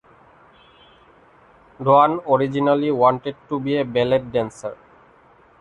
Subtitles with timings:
[1.79, 4.75] Dwan originally wanted to be a ballet dancer.